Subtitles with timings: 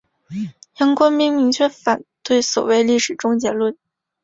[0.79, 3.77] 杨光斌明确反对所谓历史终结论。